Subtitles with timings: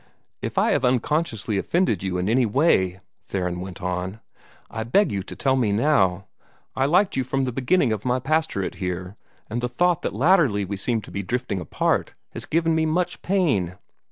[0.41, 4.19] "If I have unconsciously offended you in any way," Theron went on,
[4.71, 6.25] "I beg you to tell me how.
[6.75, 9.15] I liked you from the beginning of my pastorate here,
[9.47, 13.21] and the thought that latterly we seemed to be drifting apart has given me much
[13.21, 13.75] pain.